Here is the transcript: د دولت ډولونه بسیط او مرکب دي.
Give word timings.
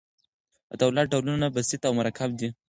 د 0.69 0.71
دولت 0.81 1.05
ډولونه 1.13 1.47
بسیط 1.55 1.81
او 1.87 1.93
مرکب 1.99 2.29
دي. 2.39 2.49